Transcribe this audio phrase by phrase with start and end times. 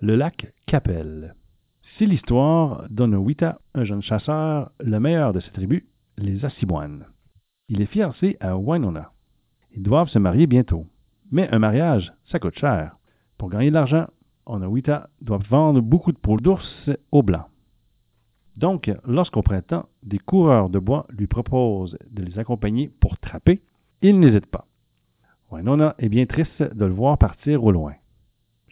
[0.00, 1.34] le lac Capel.
[1.96, 5.84] C'est l'histoire d'Onowita, un jeune chasseur, le meilleur de ses tribus,
[6.18, 7.06] les Assiniboines.
[7.68, 9.12] Il est fiancé à Winona.
[9.72, 10.86] Ils doivent se marier bientôt.
[11.30, 12.96] Mais un mariage, ça coûte cher.
[13.38, 14.06] Pour gagner de l'argent,
[14.46, 17.46] Onowita doit vendre beaucoup de peaux d'ours au blanc.
[18.56, 23.62] Donc, lorsqu'au printemps, des coureurs de bois lui proposent de les accompagner pour trapper,
[24.02, 24.66] il n'hésite pas.
[25.50, 27.94] Winona est bien triste de le voir partir au loin.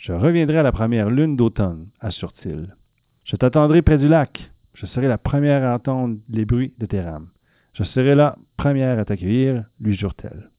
[0.03, 2.74] Je reviendrai à la première lune d'automne, assure-t-il.
[3.23, 4.51] Je t'attendrai près du lac.
[4.75, 7.28] Je serai la première à entendre les bruits de tes rames.
[7.73, 10.51] Je serai la première à t'accueillir, lui jure-t-elle.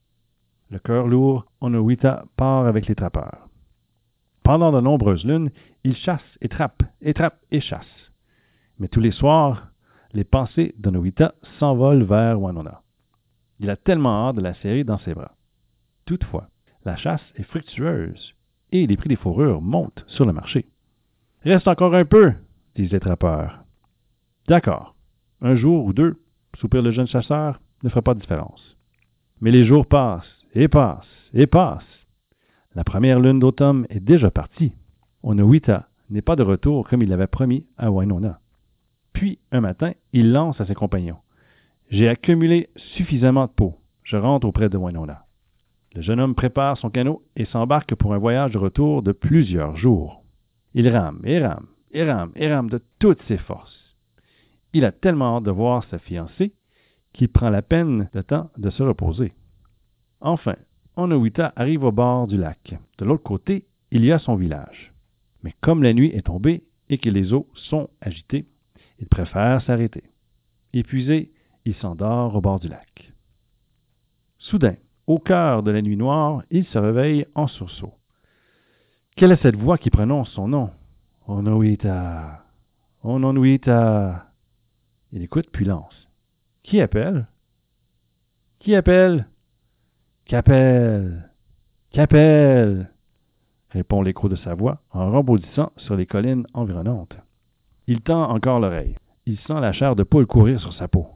[0.69, 3.49] Le cœur lourd, Onowita part avec les trappeurs.
[4.43, 5.51] Pendant de nombreuses lunes,
[5.83, 8.11] il chasse et trappe, et trappe et chasse.
[8.79, 9.67] Mais tous les soirs,
[10.13, 12.81] les pensées d'Onowita s'envolent vers Winona.
[13.59, 15.35] Il a tellement hâte de la serrer dans ses bras.
[16.05, 16.47] Toutefois,
[16.85, 18.33] la chasse est fructueuse
[18.73, 20.65] et les prix des fourrures montent sur le marché.
[21.43, 22.33] Reste encore un peu,
[22.75, 23.63] disent les trappeurs.
[24.47, 24.95] D'accord.
[25.41, 26.19] Un jour ou deux,
[26.57, 28.75] soupire le jeune chasseur, ne fera pas de différence.
[29.41, 32.07] Mais les jours passent, et passent, et passent.
[32.73, 34.73] La première lune d'automne est déjà partie.
[35.21, 38.39] Onowita n'est pas de retour comme il l'avait promis à Winona.
[39.13, 41.19] Puis, un matin, il lance à ses compagnons.
[41.91, 43.77] J'ai accumulé suffisamment de peau.
[44.03, 45.25] Je rentre auprès de Winona.
[45.93, 49.75] Le jeune homme prépare son canot et s'embarque pour un voyage de retour de plusieurs
[49.75, 50.23] jours.
[50.73, 53.95] Il rame et rame et rame et rame de toutes ses forces.
[54.73, 56.53] Il a tellement hâte de voir sa fiancée
[57.13, 59.33] qu'il prend la peine de temps de se reposer.
[60.19, 60.55] Enfin,
[60.95, 62.75] Onowita arrive au bord du lac.
[62.97, 64.93] De l'autre côté, il y a son village.
[65.43, 68.47] Mais comme la nuit est tombée et que les eaux sont agitées,
[68.99, 70.03] il préfère s'arrêter.
[70.73, 71.31] Épuisé,
[71.65, 73.13] il s'endort au bord du lac.
[74.39, 74.75] Soudain,
[75.07, 77.93] au cœur de la nuit noire, il se réveille en sursaut.
[79.15, 80.71] Quelle est cette voix qui prononce son nom?
[81.27, 82.43] Onowita.
[83.03, 84.27] Onowita.
[85.11, 86.07] Il écoute puis lance.
[86.63, 87.27] Qui appelle?
[88.59, 89.27] Qui appelle?
[90.25, 91.29] Qu'appelle?
[91.91, 92.89] Qu'appelle?
[93.69, 97.15] répond l'écho de sa voix en rembaudissant sur les collines environnantes.
[97.87, 98.95] Il tend encore l'oreille.
[99.25, 101.07] Il sent la chair de poule courir sur sa peau.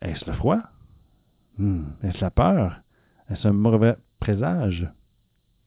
[0.00, 0.60] Est-ce le froid?
[1.58, 2.80] Hmm, est-ce la peur?
[3.30, 4.90] Est-ce un mauvais présage?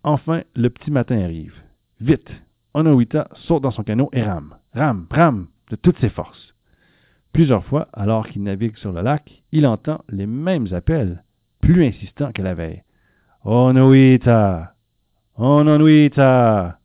[0.04, 1.56] Enfin, le petit matin arrive.
[2.00, 2.30] Vite!
[2.74, 6.54] Onowita saute dans son canot et rame, rame, rame de toutes ses forces.
[7.34, 11.24] Plusieurs fois, alors qu'il navigue sur le lac, il entend les mêmes appels,
[11.62, 12.84] plus insistants que la veille.
[13.44, 14.76] Onowita!
[15.38, 16.80] Onowita!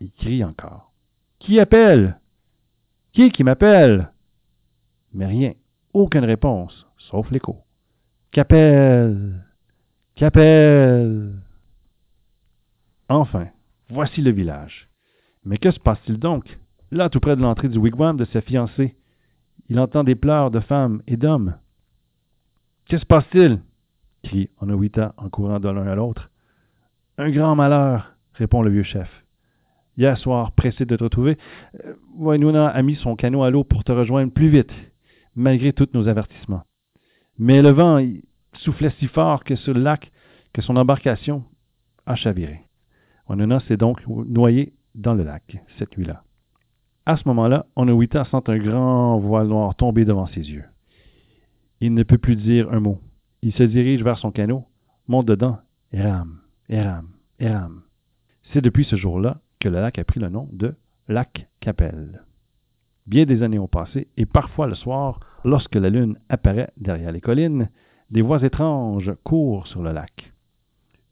[0.00, 0.92] Il crie encore.
[1.38, 2.20] Qui appelle?
[3.12, 4.12] Qui qui m'appelle?
[5.14, 5.52] Mais rien,
[5.94, 7.64] aucune réponse, sauf l'écho.
[8.30, 9.44] Qu'appelle?
[10.14, 11.32] Qu'appelle?
[13.08, 13.48] Enfin,
[13.88, 14.88] voici le village.
[15.44, 16.58] Mais que se passe-t-il donc?
[16.90, 18.96] Là, tout près de l'entrée du wigwam de sa fiancée,
[19.68, 21.56] il entend des pleurs de femmes et d'hommes.
[22.88, 23.60] Que se passe-t-il?
[24.22, 26.30] crie Onowita en courant de l'un à l'autre.
[27.16, 29.08] Un grand malheur, répond le vieux chef.
[29.96, 31.38] Hier soir, pressé de te retrouver,
[32.14, 34.72] Wainuna a mis son canot à l'eau pour te rejoindre plus vite,
[35.34, 36.64] malgré tous nos avertissements.
[37.38, 38.04] Mais le vent
[38.54, 40.10] soufflait si fort que sur le lac
[40.52, 41.44] que son embarcation
[42.06, 42.62] a chaviré.
[43.28, 46.24] Wainuna s'est donc noyé dans le lac cette nuit-là.
[47.06, 50.64] À ce moment-là, Onowita sent un grand voile noir tomber devant ses yeux.
[51.80, 53.00] Il ne peut plus dire un mot.
[53.42, 54.66] Il se dirige vers son canot,
[55.06, 55.58] monte dedans,
[55.92, 57.82] et rame, et rame, et rame.
[58.52, 60.74] C'est depuis ce jour-là que le lac a pris le nom de
[61.06, 62.24] lac Capel.
[63.08, 67.22] Bien des années ont passé, et parfois le soir, lorsque la lune apparaît derrière les
[67.22, 67.70] collines,
[68.10, 70.34] des voix étranges courent sur le lac.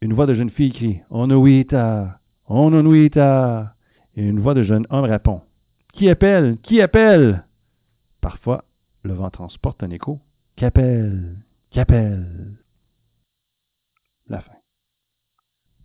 [0.01, 3.73] Une voix de jeune fille crie Onowita, Onowita,
[4.15, 5.41] et une voix de jeune homme répond
[5.91, 7.43] Qui appelle Qui appelle?
[8.21, 8.65] Parfois,
[9.01, 10.19] le vent transporte un écho
[10.55, 11.37] Qu'appelle
[11.71, 12.57] Qu'appelle?